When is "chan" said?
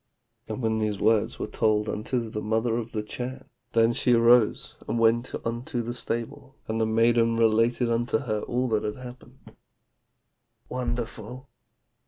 3.03-3.47